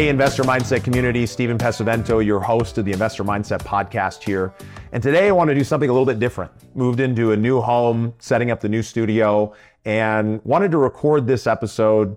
[0.00, 4.54] Hey, Investor Mindset community, Steven Pesavento, your host of the Investor Mindset podcast here.
[4.92, 6.50] And today I want to do something a little bit different.
[6.74, 9.52] Moved into a new home, setting up the new studio,
[9.84, 12.16] and wanted to record this episode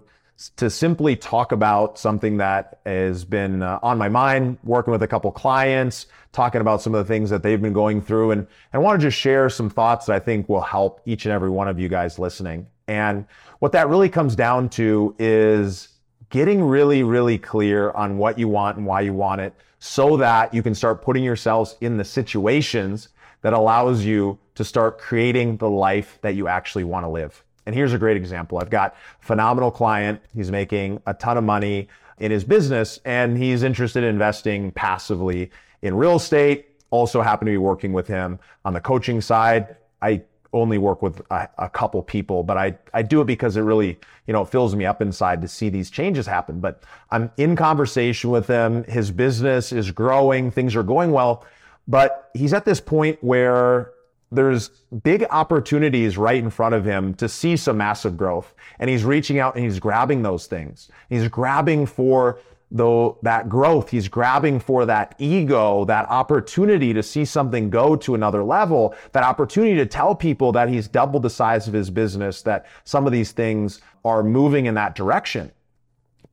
[0.56, 5.08] to simply talk about something that has been uh, on my mind, working with a
[5.08, 8.32] couple clients, talking about some of the things that they've been going through.
[8.32, 11.26] And, and I want to just share some thoughts that I think will help each
[11.26, 12.66] and every one of you guys listening.
[12.88, 13.26] And
[13.60, 15.90] what that really comes down to is
[16.30, 20.54] getting really, really clear on what you want and why you want it so that
[20.54, 23.10] you can start putting yourselves in the situations
[23.42, 27.44] that allows you to start creating the life that you actually want to live.
[27.66, 28.58] And here's a great example.
[28.60, 30.22] I've got a phenomenal client.
[30.34, 31.88] He's making a ton of money
[32.20, 36.68] in his business and he's interested in investing passively in real estate.
[36.90, 39.76] Also happen to be working with him on the coaching side.
[40.02, 40.24] I
[40.54, 44.00] only work with a, a, couple people, but I, I do it because it really,
[44.28, 46.60] you know, fills me up inside to see these changes happen.
[46.60, 48.84] But I'm in conversation with him.
[48.86, 50.52] His business is growing.
[50.52, 51.46] Things are going well,
[51.88, 53.92] but he's at this point where
[54.32, 54.70] there's
[55.04, 58.54] big opportunities right in front of him to see some massive growth.
[58.80, 60.90] And he's reaching out and he's grabbing those things.
[61.10, 62.40] He's grabbing for
[62.74, 68.16] though that growth, he's grabbing for that ego, that opportunity to see something go to
[68.16, 72.42] another level, that opportunity to tell people that he's doubled the size of his business,
[72.42, 75.52] that some of these things are moving in that direction.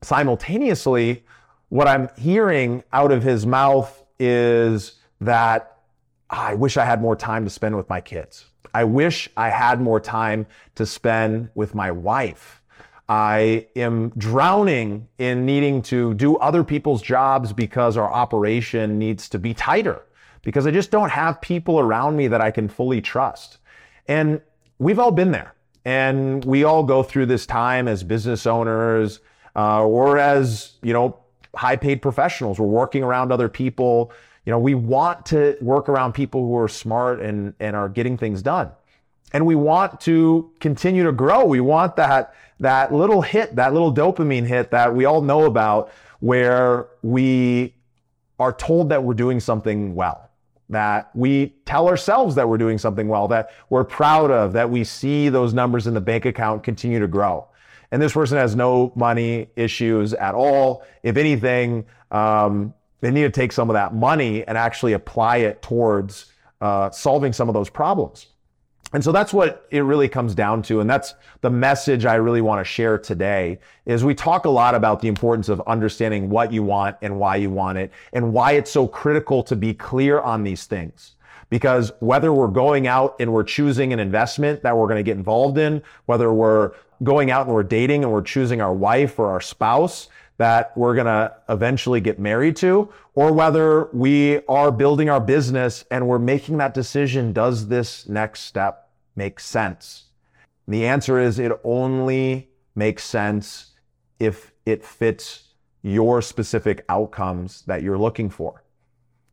[0.02, 1.22] Simultaneously,
[1.68, 5.76] what I'm hearing out of his mouth is that
[6.30, 8.46] ah, I wish I had more time to spend with my kids.
[8.72, 10.46] I wish I had more time
[10.76, 12.59] to spend with my wife.
[13.10, 19.38] I am drowning in needing to do other people's jobs because our operation needs to
[19.40, 20.02] be tighter,
[20.42, 23.58] because I just don't have people around me that I can fully trust.
[24.06, 24.40] And
[24.78, 25.56] we've all been there.
[25.84, 29.18] And we all go through this time as business owners
[29.56, 31.18] uh, or as, you know,
[31.56, 32.60] high paid professionals.
[32.60, 34.12] We're working around other people.
[34.46, 38.16] You know, we want to work around people who are smart and, and are getting
[38.16, 38.70] things done
[39.32, 41.44] and we want to continue to grow.
[41.44, 45.92] We want that, that little hit, that little dopamine hit that we all know about
[46.20, 47.74] where we
[48.38, 50.30] are told that we're doing something well,
[50.68, 54.84] that we tell ourselves that we're doing something well, that we're proud of, that we
[54.84, 57.46] see those numbers in the bank account continue to grow.
[57.92, 60.84] And this person has no money issues at all.
[61.02, 65.60] If anything, um, they need to take some of that money and actually apply it
[65.62, 68.26] towards uh, solving some of those problems.
[68.92, 70.80] And so that's what it really comes down to.
[70.80, 74.74] And that's the message I really want to share today is we talk a lot
[74.74, 78.52] about the importance of understanding what you want and why you want it and why
[78.52, 81.14] it's so critical to be clear on these things.
[81.50, 85.16] Because whether we're going out and we're choosing an investment that we're going to get
[85.16, 89.26] involved in, whether we're going out and we're dating and we're choosing our wife or
[89.28, 90.08] our spouse,
[90.40, 95.84] that we're going to eventually get married to, or whether we are building our business
[95.90, 100.04] and we're making that decision does this next step make sense?
[100.64, 103.72] And the answer is it only makes sense
[104.18, 105.48] if it fits
[105.82, 108.64] your specific outcomes that you're looking for.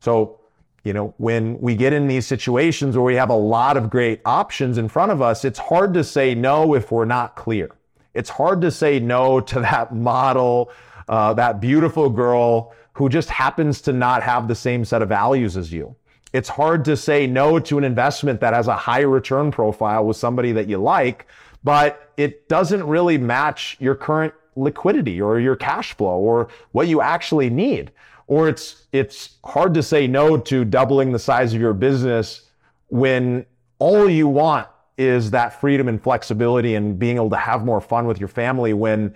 [0.02, 0.42] So,
[0.84, 4.20] you know, when we get in these situations where we have a lot of great
[4.26, 7.70] options in front of us, it's hard to say no if we're not clear.
[8.14, 10.70] It's hard to say no to that model
[11.08, 15.56] uh, that beautiful girl who just happens to not have the same set of values
[15.56, 15.96] as you.
[16.34, 20.18] It's hard to say no to an investment that has a high return profile with
[20.18, 21.28] somebody that you like,
[21.64, 27.02] but it doesn't really match your current liquidity or your cash flow or what you
[27.02, 27.92] actually need.
[28.28, 32.42] Or it's, it's hard to say no to doubling the size of your business
[32.88, 33.46] when
[33.80, 34.68] all you want
[34.98, 38.74] is that freedom and flexibility and being able to have more fun with your family
[38.74, 39.14] when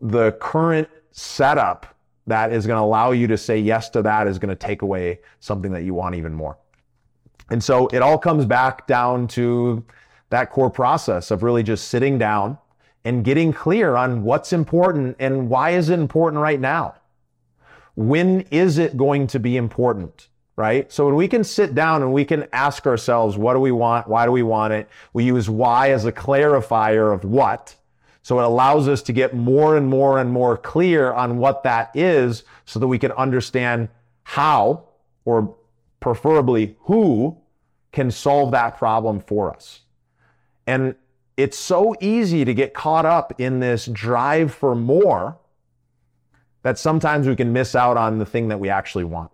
[0.00, 1.86] the current setup
[2.26, 4.82] that is going to allow you to say yes to that is going to take
[4.82, 6.58] away something that you want even more.
[7.50, 9.84] And so it all comes back down to
[10.30, 12.58] that core process of really just sitting down
[13.04, 16.96] and getting clear on what's important and why is it important right now?
[17.94, 20.28] When is it going to be important?
[20.56, 20.90] Right?
[20.90, 24.08] So when we can sit down and we can ask ourselves, what do we want?
[24.08, 24.88] Why do we want it?
[25.12, 27.76] We use why as a clarifier of what
[28.24, 31.90] so it allows us to get more and more and more clear on what that
[31.94, 33.90] is so that we can understand
[34.22, 34.82] how
[35.26, 35.54] or
[36.00, 37.36] preferably who
[37.92, 39.82] can solve that problem for us.
[40.66, 40.94] And
[41.36, 45.36] it's so easy to get caught up in this drive for more
[46.62, 49.30] that sometimes we can miss out on the thing that we actually want.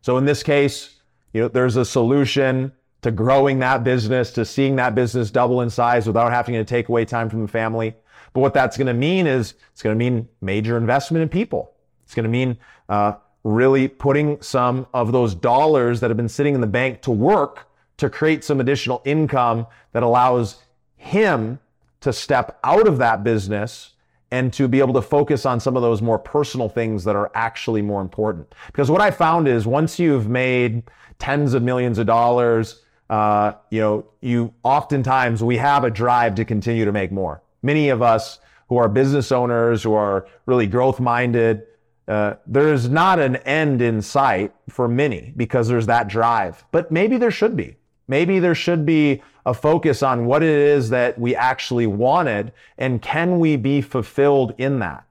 [0.00, 1.02] So in this case,
[1.34, 2.72] you know, there's a solution
[3.06, 6.88] to growing that business, to seeing that business double in size without having to take
[6.88, 7.94] away time from the family.
[8.32, 11.72] But what that's going to mean is it's going to mean major investment in people.
[12.02, 12.58] It's going to mean
[12.88, 13.12] uh,
[13.44, 17.68] really putting some of those dollars that have been sitting in the bank to work
[17.98, 20.64] to create some additional income that allows
[20.96, 21.60] him
[22.00, 23.92] to step out of that business
[24.32, 27.30] and to be able to focus on some of those more personal things that are
[27.36, 28.52] actually more important.
[28.66, 30.82] Because what I found is once you've made
[31.20, 36.44] tens of millions of dollars, uh, you know, you oftentimes we have a drive to
[36.44, 37.42] continue to make more.
[37.62, 41.62] Many of us who are business owners, who are really growth minded,
[42.08, 47.16] uh, there's not an end in sight for many because there's that drive, but maybe
[47.16, 47.76] there should be.
[48.08, 53.02] Maybe there should be a focus on what it is that we actually wanted and
[53.02, 55.04] can we be fulfilled in that.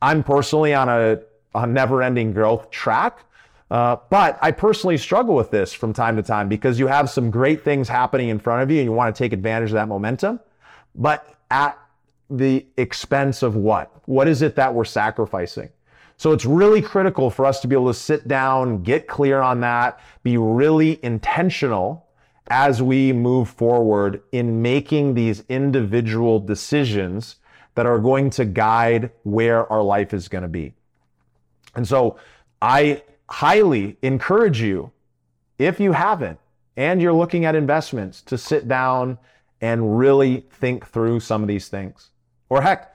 [0.00, 1.20] I'm personally on a,
[1.54, 3.24] a never ending growth track.
[3.72, 7.30] Uh, but I personally struggle with this from time to time because you have some
[7.30, 9.88] great things happening in front of you and you want to take advantage of that
[9.88, 10.40] momentum.
[10.94, 11.78] But at
[12.28, 13.90] the expense of what?
[14.04, 15.70] What is it that we're sacrificing?
[16.18, 19.60] So it's really critical for us to be able to sit down, get clear on
[19.60, 22.08] that, be really intentional
[22.48, 27.36] as we move forward in making these individual decisions
[27.74, 30.74] that are going to guide where our life is going to be.
[31.74, 32.18] And so
[32.60, 34.92] I highly encourage you,
[35.58, 36.38] if you haven't,
[36.76, 39.18] and you're looking at investments, to sit down
[39.60, 42.10] and really think through some of these things.
[42.48, 42.94] Or heck,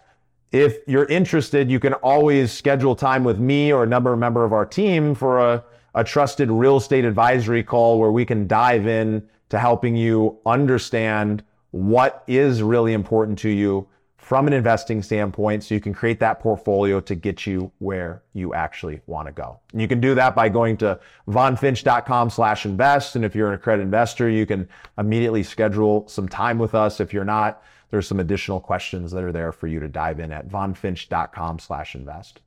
[0.52, 4.66] if you're interested, you can always schedule time with me or another member of our
[4.66, 5.64] team for a,
[5.96, 11.44] a trusted real estate advisory call where we can dive in to helping you understand
[11.72, 16.40] what is really important to you from an investing standpoint so you can create that
[16.40, 19.60] portfolio to get you where you actually want to go.
[19.72, 23.16] And you can do that by going to vonfinch.com slash invest.
[23.16, 24.68] And if you're an accredited investor, you can
[24.98, 27.00] immediately schedule some time with us.
[27.00, 30.32] If you're not, there's some additional questions that are there for you to dive in
[30.32, 32.42] at vonfinch.com slash invest.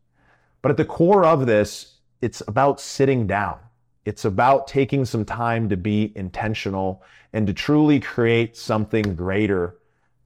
[0.62, 3.58] But at the core of this, it's about sitting down.
[4.04, 7.02] It's about taking some time to be intentional
[7.32, 9.76] and to truly create something greater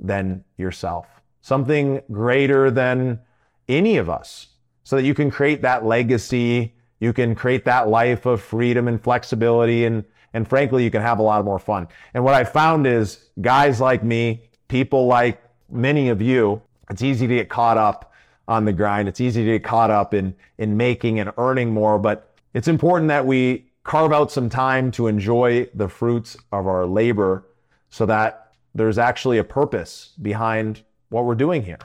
[0.00, 1.06] than yourself,
[1.44, 3.20] something greater than
[3.69, 4.46] any of us,
[4.82, 6.75] so that you can create that legacy.
[7.00, 9.85] You can create that life of freedom and flexibility.
[9.85, 11.88] And, and frankly, you can have a lot more fun.
[12.14, 15.38] And what I found is guys like me, people like
[15.70, 18.11] many of you, it's easy to get caught up
[18.49, 19.06] on the grind.
[19.06, 23.08] It's easy to get caught up in, in making and earning more, but it's important
[23.08, 27.44] that we carve out some time to enjoy the fruits of our labor
[27.91, 30.81] so that there's actually a purpose behind
[31.15, 31.79] what we're doing here.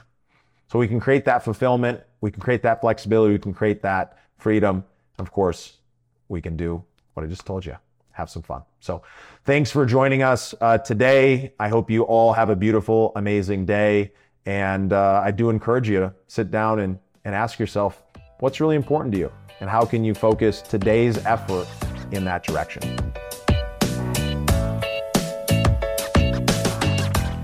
[0.66, 4.18] So we can create that fulfillment, we can create that flexibility, we can create that
[4.38, 4.84] freedom.
[5.18, 5.78] Of course,
[6.28, 6.82] we can do
[7.14, 7.76] what I just told you
[8.10, 8.62] have some fun.
[8.80, 9.02] So
[9.44, 11.54] thanks for joining us uh, today.
[11.58, 14.12] I hope you all have a beautiful, amazing day.
[14.46, 18.02] And uh, I do encourage you to sit down and, and ask yourself,
[18.40, 19.32] what's really important to you?
[19.60, 21.68] And how can you focus today's effort
[22.10, 22.99] in that direction?